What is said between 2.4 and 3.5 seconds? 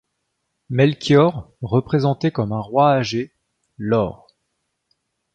un roi âgé,